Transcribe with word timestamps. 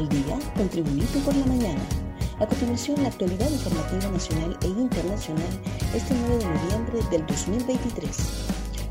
al 0.00 0.08
día 0.08 0.38
con 0.56 0.66
Tribunito 0.68 1.18
por 1.26 1.36
la 1.36 1.44
mañana. 1.44 1.80
A 2.38 2.46
continuación, 2.46 3.02
la 3.02 3.08
actualidad 3.08 3.50
informativa 3.50 4.10
nacional 4.10 4.56
e 4.62 4.68
internacional 4.68 5.52
este 5.94 6.14
9 6.14 6.38
de 6.38 6.46
noviembre 6.46 6.98
del 7.10 7.26
2023. 7.26 8.16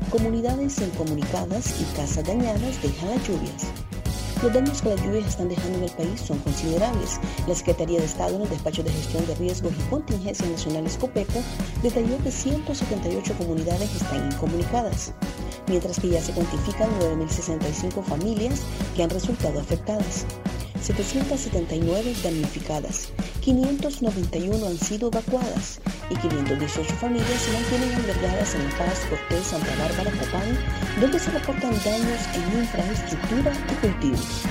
Comunidades 0.08 0.80
incomunicadas 0.80 1.80
y 1.80 1.84
casas 1.96 2.24
dañadas 2.24 2.80
dejan 2.80 3.10
las 3.10 3.26
lluvias. 3.26 3.66
Los 4.40 4.52
daños 4.54 4.80
que 4.80 4.90
las 4.90 5.02
lluvias 5.02 5.26
están 5.26 5.48
dejando 5.48 5.78
en 5.78 5.84
el 5.84 5.90
país 5.90 6.20
son 6.20 6.38
considerables. 6.38 7.18
La 7.48 7.56
Secretaría 7.56 7.98
de 7.98 8.06
Estado 8.06 8.36
en 8.36 8.42
el 8.42 8.48
Despacho 8.48 8.84
de 8.84 8.92
Gestión 8.92 9.26
de 9.26 9.34
Riesgos 9.34 9.72
y 9.76 9.90
Contingencias 9.90 10.48
Nacionales 10.48 10.96
COPECO 10.96 11.42
detalló 11.82 12.22
que 12.22 12.30
178 12.30 13.34
comunidades 13.36 13.96
están 13.96 14.30
incomunicadas, 14.32 15.12
mientras 15.66 15.98
que 15.98 16.10
ya 16.10 16.22
se 16.22 16.32
cuantifican 16.32 16.88
9.065 17.00 18.04
familias 18.04 18.62
que 18.94 19.02
han 19.02 19.10
resultado 19.10 19.58
afectadas. 19.58 20.24
779 20.82 22.14
damnificadas, 22.22 23.12
591 23.42 24.66
han 24.66 24.78
sido 24.78 25.08
evacuadas 25.08 25.80
y 26.10 26.16
518 26.16 26.94
familias 26.96 27.40
se 27.40 27.52
mantienen 27.52 27.94
albergadas 27.94 28.54
en 28.54 28.64
La 28.64 28.78
Paz, 28.78 29.00
Cortés, 29.08 29.46
Santa 29.46 29.74
Bárbara, 29.76 30.10
Copán, 30.18 30.58
donde 31.00 31.18
se 31.18 31.30
reportan 31.30 31.72
daños 31.84 32.20
en 32.34 32.60
infraestructura 32.60 33.52
y 33.70 33.74
cultivos. 33.86 34.42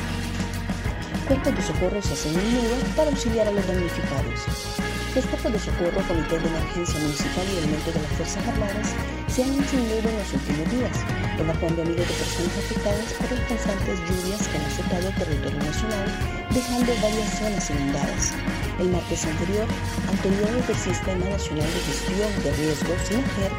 Cuerpos 1.27 1.55
de 1.55 1.61
socorro 1.61 2.01
se 2.01 2.13
hacen 2.13 2.35
un 2.35 2.53
nudo 2.53 2.75
para 2.95 3.09
auxiliar 3.09 3.47
a 3.47 3.51
los 3.51 3.67
damnificados. 3.67 4.88
Los 5.15 5.25
cuerpos 5.25 5.51
de 5.51 5.59
socorro, 5.59 6.05
comités 6.07 6.37
de 6.43 6.49
emergencia 6.49 6.99
municipal 6.99 7.45
y 7.49 7.57
elementos 7.57 7.93
de 7.95 8.01
las 8.01 8.11
Fuerzas 8.13 8.47
Armadas 8.47 8.93
se 9.25 9.43
han 9.43 9.57
nudo 9.57 10.05
en 10.05 10.17
los 10.21 10.33
últimos 10.37 10.69
días, 10.69 10.97
evacuando 11.39 11.81
a 11.81 11.85
miles 11.85 12.07
de 12.07 12.13
personas 12.13 12.53
afectadas 12.61 13.13
por 13.17 13.31
las 13.33 13.41
constantes 13.49 13.97
lluvias 14.05 14.47
que 14.47 14.57
han 14.57 14.65
afectado 14.69 15.07
el 15.09 15.15
territorio 15.15 15.59
nacional, 15.65 16.07
dejando 16.53 16.93
varias 17.01 17.39
zonas 17.41 17.69
inundadas. 17.71 18.33
El 18.77 18.89
martes 18.89 19.25
anterior, 19.25 19.67
autoridades 20.13 20.67
del 20.67 20.77
Sistema 20.77 21.25
Nacional 21.25 21.69
de 21.73 21.81
Gestión 21.89 22.31
de 22.45 22.51
Riesgos, 22.53 23.01
SINAGER, 23.09 23.51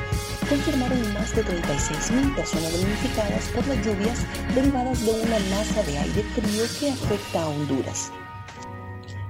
confirmaron 0.49 1.03
más 1.15 1.35
de 1.35 1.43
36.000 1.45 2.35
personas 2.37 2.73
damnificadas 2.79 3.45
por 3.51 3.67
las 3.67 3.85
lluvias 3.85 4.23
derivadas 4.55 5.03
de 5.03 5.13
una 5.19 5.39
masa 5.51 5.83
de 5.83 5.99
aire 5.99 6.23
frío 6.31 6.63
que 6.79 6.91
afecta 6.95 7.43
a 7.43 7.49
Honduras. 7.49 8.13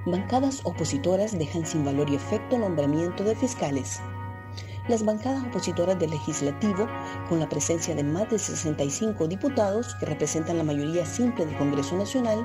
Bancadas 0.05 0.61
opositoras 0.63 1.37
dejan 1.37 1.63
sin 1.63 1.85
valor 1.85 2.09
y 2.09 2.15
efecto 2.15 2.57
nombramiento 2.57 3.23
de 3.23 3.35
fiscales. 3.35 3.99
Las 4.87 5.05
bancadas 5.05 5.45
opositoras 5.45 5.99
del 5.99 6.09
legislativo, 6.09 6.87
con 7.29 7.39
la 7.39 7.47
presencia 7.47 7.93
de 7.93 8.03
más 8.03 8.27
de 8.31 8.39
65 8.39 9.27
diputados 9.27 9.93
que 9.99 10.07
representan 10.07 10.57
la 10.57 10.63
mayoría 10.63 11.05
simple 11.05 11.45
del 11.45 11.55
Congreso 11.55 11.95
Nacional, 11.95 12.43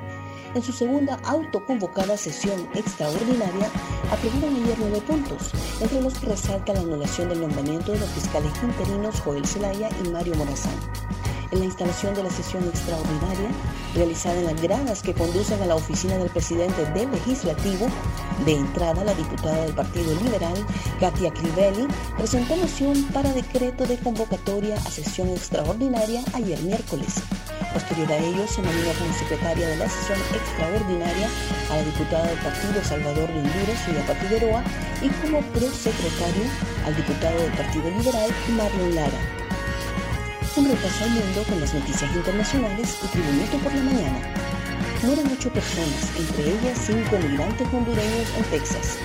en 0.55 0.63
su 0.63 0.71
segunda 0.71 1.19
autoconvocada 1.25 2.19
sesión 2.19 2.69
extraordinaria, 2.75 3.71
aprobaron 4.13 4.55
ayer 4.55 4.77
nueve 4.79 5.01
puntos, 5.07 5.51
entre 5.81 6.03
los 6.03 6.19
que 6.19 6.27
resalta 6.27 6.75
la 6.75 6.81
anulación 6.81 7.31
del 7.31 7.41
nombramiento 7.41 7.93
de 7.93 8.01
los 8.01 8.11
fiscales 8.11 8.53
interinos 8.63 9.19
Joel 9.23 9.47
Zelaya 9.47 9.89
y 10.05 10.09
Mario 10.11 10.35
Morazán 10.35 10.77
en 11.57 11.61
la 11.61 11.67
instalación 11.67 12.15
de 12.15 12.23
la 12.23 12.31
sesión 12.31 12.63
extraordinaria 12.65 13.49
realizada 13.95 14.39
en 14.39 14.45
las 14.47 14.61
gradas 14.61 15.03
que 15.03 15.15
conducen 15.15 15.61
a 15.63 15.67
la 15.67 15.75
oficina 15.75 16.17
del 16.19 16.29
presidente 16.29 16.85
del 16.93 17.11
legislativo. 17.11 17.87
De 18.45 18.53
entrada, 18.53 19.03
la 19.05 19.15
diputada 19.15 19.65
del 19.65 19.75
Partido 19.75 20.15
Liberal, 20.23 20.55
Katia 21.01 21.33
Crivelli, 21.33 21.87
presentó 22.17 22.57
moción 22.57 23.03
para 23.13 23.33
decreto 23.33 23.87
de 23.87 23.97
convocatoria 23.99 24.77
a 24.77 24.91
sesión 24.91 25.29
extraordinaria 25.31 26.23
ayer 26.35 26.61
miércoles. 26.61 27.15
Posterior 27.73 28.13
a 28.13 28.19
ello, 28.19 28.47
se 28.47 28.63
nominó 28.63 28.93
como 28.99 29.13
secretaria 29.15 29.69
de 29.69 29.77
la 29.77 29.89
sesión 29.89 30.19
extraordinaria 30.35 31.29
a 31.71 31.77
la 31.77 31.83
diputada 31.83 32.27
del 32.27 32.39
Partido 32.39 32.85
Salvador 32.85 33.31
Honduras, 33.31 33.85
Julia 33.87 34.03
Figueroa, 34.03 34.65
y 35.03 35.09
como 35.09 35.41
prosecretario 35.53 36.45
al 36.85 36.97
diputado 36.97 37.41
del 37.41 37.53
Partido 37.53 37.91
Liberal, 37.91 38.31
Marlon 38.57 38.95
Lara 38.95 39.46
un 40.57 40.69
repaso 40.69 41.05
al 41.05 41.11
mundo 41.11 41.45
con 41.45 41.61
las 41.61 41.75
noticias 41.75 42.11
internacionales 42.17 42.97
y 43.05 43.07
Tribunito 43.09 43.59
por 43.59 43.75
la 43.75 43.83
mañana. 43.83 44.21
Mueren 45.03 45.29
ocho 45.29 45.53
personas, 45.53 46.09
entre 46.17 46.49
ellas 46.49 46.79
cinco 46.81 47.19
migrantes 47.19 47.69
hondureños 47.73 48.29
en 48.39 48.45
Texas. 48.45 48.97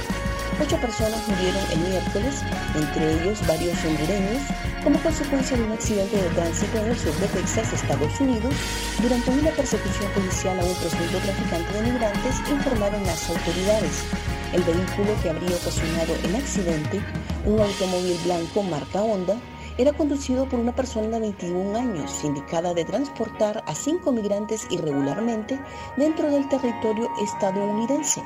Ocho 0.63 0.77
personas 0.77 1.27
murieron 1.27 1.63
el 1.73 1.79
miércoles, 1.91 2.43
entre 2.73 3.03
ellos 3.19 3.45
varios 3.47 3.75
hondureños, 3.83 4.41
como 4.83 4.97
consecuencia 5.03 5.57
de 5.57 5.63
un 5.63 5.73
accidente 5.73 6.15
de 6.15 6.29
tránsito 6.29 6.77
en 6.79 6.89
el 6.89 6.97
sur 6.97 7.15
de 7.19 7.27
Texas, 7.27 7.73
Estados 7.73 8.19
Unidos, 8.21 8.53
durante 9.01 9.31
una 9.31 9.51
persecución 9.51 10.09
policial 10.13 10.57
a 10.57 10.63
un 10.63 10.75
presunto 10.75 11.17
traficante 11.19 11.73
de 11.73 11.91
migrantes, 11.91 12.35
informaron 12.49 13.03
las 13.03 13.29
autoridades. 13.29 14.07
El 14.53 14.63
vehículo 14.63 15.11
que 15.21 15.29
habría 15.29 15.55
ocasionado 15.55 16.15
el 16.23 16.35
accidente, 16.35 17.01
un 17.45 17.59
automóvil 17.59 18.17
blanco 18.23 18.63
marca 18.63 19.01
Honda, 19.01 19.35
era 19.81 19.93
conducido 19.93 20.47
por 20.47 20.59
una 20.59 20.75
persona 20.75 21.07
de 21.07 21.19
21 21.21 21.75
años, 21.75 22.23
indicada 22.23 22.75
de 22.75 22.85
transportar 22.85 23.63
a 23.65 23.73
cinco 23.73 24.11
migrantes 24.11 24.67
irregularmente 24.69 25.59
dentro 25.97 26.29
del 26.29 26.47
territorio 26.49 27.09
estadounidense 27.19 28.21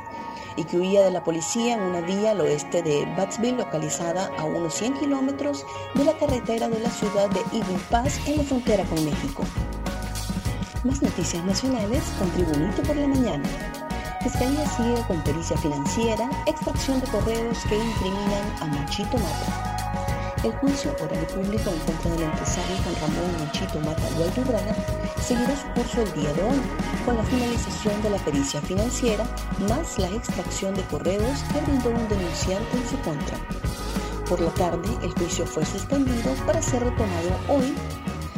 y 0.58 0.66
que 0.66 0.78
huía 0.78 1.04
de 1.04 1.12
la 1.12 1.24
policía 1.24 1.76
en 1.76 1.82
una 1.82 2.02
vía 2.02 2.32
al 2.32 2.42
oeste 2.42 2.84
de 2.84 3.06
Battsville, 3.16 3.56
localizada 3.56 4.30
a 4.38 4.44
unos 4.44 4.74
100 4.74 4.96
kilómetros 4.96 5.66
de 5.94 6.04
la 6.04 6.18
carretera 6.18 6.68
de 6.68 6.80
la 6.80 6.90
ciudad 6.90 7.30
de 7.30 7.40
Eagle 7.58 7.80
Pass 7.90 8.20
en 8.28 8.38
la 8.38 8.44
frontera 8.44 8.84
con 8.84 9.06
México. 9.06 9.44
Más 10.84 11.02
noticias 11.02 11.44
nacionales 11.46 12.04
con 12.20 12.30
Tribunito 12.32 12.84
por 12.84 12.98
la 12.98 13.08
Mañana. 13.08 13.48
Fiscalía 14.22 14.68
sigue 14.68 15.02
con 15.08 15.24
pericia 15.24 15.58
financiera, 15.58 16.30
extracción 16.48 17.00
de 17.00 17.08
correos 17.08 17.60
que 17.70 17.78
incriminan 17.78 18.44
a 18.60 18.66
Machito 18.66 19.18
Mata. 19.18 19.75
El 20.46 20.52
juicio 20.58 20.96
oral 21.02 21.26
público 21.26 21.72
en 21.72 21.80
contra 21.80 22.12
del 22.12 22.22
empresario 22.22 22.78
Juan 22.84 22.96
Ramón 23.02 23.32
Manchito 23.40 23.80
Mata 23.80 24.04
Guayubraga 24.16 24.76
seguirá 25.20 25.56
su 25.56 25.68
curso 25.70 26.04
el 26.04 26.14
día 26.14 26.32
de 26.34 26.44
hoy, 26.44 26.62
con 27.04 27.18
la 27.18 27.24
finalización 27.24 28.00
de 28.04 28.12
la 28.12 28.18
pericia 28.20 28.62
financiera, 28.62 29.26
más 29.68 29.98
la 29.98 30.08
extracción 30.10 30.76
de 30.76 30.84
correos 30.84 31.44
que 31.52 31.62
brindó 31.62 31.90
un 31.90 32.08
denunciante 32.08 32.78
en 32.78 32.88
su 32.88 32.96
contra. 33.00 33.40
Por 34.30 34.40
la 34.40 34.52
tarde, 34.52 34.88
el 35.02 35.14
juicio 35.14 35.48
fue 35.48 35.66
suspendido 35.66 36.32
para 36.46 36.62
ser 36.62 36.84
retomado 36.84 37.32
hoy. 37.50 37.74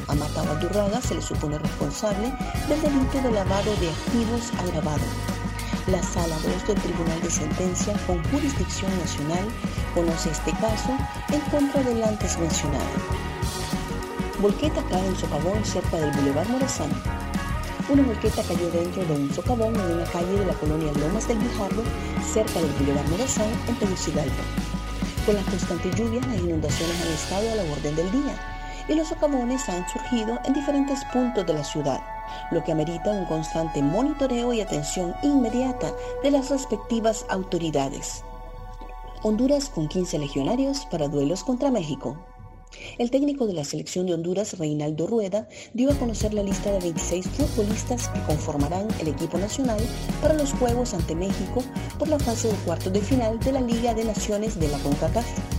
A 0.07 0.15
Mata 0.15 0.43
Guayurraga 0.43 1.01
se 1.01 1.15
le 1.15 1.21
supone 1.21 1.59
responsable 1.59 2.33
del 2.69 2.81
delito 2.83 3.21
de 3.21 3.31
lavado 3.33 3.75
de 3.81 3.89
activos 3.89 4.53
agravado 4.57 5.36
la 5.87 6.03
Sala 6.03 6.35
2 6.39 6.67
del 6.67 6.81
Tribunal 6.81 7.21
de 7.21 7.29
Sentencia 7.29 7.93
con 8.05 8.21
jurisdicción 8.25 8.91
nacional 8.99 9.47
conoce 9.95 10.31
este 10.31 10.51
caso 10.51 10.89
en 11.29 11.39
contra 11.49 11.81
del 11.81 12.03
antes 12.03 12.37
mencionado. 12.37 12.83
Volqueta 14.39 14.83
cae 14.89 15.07
en 15.07 15.15
socavón 15.15 15.63
cerca 15.63 15.97
del 15.97 16.11
Boulevard 16.11 16.49
Morazán. 16.49 16.89
Una 17.89 18.03
volqueta 18.03 18.43
cayó 18.43 18.69
dentro 18.71 19.05
de 19.05 19.13
un 19.13 19.33
socavón 19.33 19.75
en 19.75 19.91
una 19.93 20.03
calle 20.05 20.39
de 20.39 20.45
la 20.45 20.53
colonia 20.55 20.91
Lomas 20.93 21.27
del 21.27 21.39
Guijarro, 21.39 21.83
cerca 22.33 22.59
del 22.59 22.71
Boulevard 22.73 23.07
Morazán, 23.09 23.49
en 23.69 23.75
Tegucigalpa. 23.75 24.43
Con 25.25 25.35
las 25.35 25.45
constantes 25.45 25.95
lluvias, 25.95 26.27
las 26.27 26.37
inundaciones 26.37 27.01
han 27.01 27.13
estado 27.13 27.51
a 27.51 27.55
la 27.55 27.71
orden 27.71 27.95
del 27.95 28.11
día 28.11 28.35
y 28.89 28.95
los 28.95 29.07
socavones 29.07 29.67
han 29.69 29.87
surgido 29.87 30.37
en 30.43 30.53
diferentes 30.53 31.05
puntos 31.13 31.45
de 31.45 31.53
la 31.53 31.63
ciudad 31.63 32.16
lo 32.51 32.63
que 32.63 32.71
amerita 32.71 33.11
un 33.11 33.25
constante 33.25 33.81
monitoreo 33.81 34.53
y 34.53 34.61
atención 34.61 35.15
inmediata 35.23 35.93
de 36.23 36.31
las 36.31 36.49
respectivas 36.49 37.25
autoridades. 37.29 38.23
Honduras 39.23 39.69
con 39.69 39.87
15 39.87 40.19
legionarios 40.19 40.85
para 40.91 41.07
duelos 41.07 41.43
contra 41.43 41.71
México. 41.71 42.17
El 42.97 43.11
técnico 43.11 43.47
de 43.47 43.53
la 43.53 43.63
selección 43.63 44.05
de 44.05 44.13
Honduras, 44.13 44.57
Reinaldo 44.57 45.07
Rueda, 45.07 45.47
dio 45.73 45.91
a 45.91 45.95
conocer 45.95 46.33
la 46.33 46.43
lista 46.43 46.71
de 46.71 46.79
26 46.79 47.27
futbolistas 47.27 48.09
que 48.09 48.21
conformarán 48.23 48.87
el 48.99 49.07
equipo 49.07 49.37
nacional 49.37 49.79
para 50.21 50.33
los 50.33 50.53
Juegos 50.53 50.93
ante 50.93 51.15
México 51.15 51.63
por 51.97 52.07
la 52.07 52.19
fase 52.19 52.49
de 52.49 52.55
cuartos 52.65 52.93
de 52.93 53.01
final 53.01 53.39
de 53.39 53.51
la 53.53 53.61
Liga 53.61 53.93
de 53.93 54.05
Naciones 54.05 54.59
de 54.59 54.67
la 54.67 54.77
CONCACAF. 54.79 55.56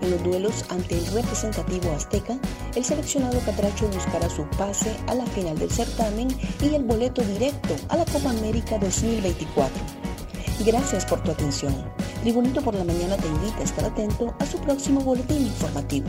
En 0.00 0.10
los 0.10 0.22
duelos 0.22 0.64
ante 0.68 0.96
el 0.96 1.06
representativo 1.06 1.90
azteca, 1.92 2.38
el 2.74 2.84
seleccionado 2.84 3.40
catracho 3.40 3.88
buscará 3.88 4.28
su 4.30 4.44
pase 4.56 4.96
a 5.06 5.14
la 5.14 5.26
final 5.26 5.58
del 5.58 5.70
certamen 5.70 6.28
y 6.62 6.74
el 6.74 6.84
boleto 6.84 7.22
directo 7.22 7.74
a 7.88 7.96
la 7.96 8.04
Copa 8.04 8.30
América 8.30 8.78
2024. 8.78 9.76
Gracias 10.64 11.06
por 11.06 11.22
tu 11.22 11.30
atención. 11.30 11.74
Tribunito 12.22 12.62
por 12.62 12.74
la 12.74 12.84
Mañana 12.84 13.16
te 13.16 13.28
invita 13.28 13.58
a 13.58 13.64
estar 13.64 13.84
atento 13.84 14.34
a 14.38 14.46
su 14.46 14.58
próximo 14.58 15.00
boletín 15.00 15.46
informativo. 15.46 16.08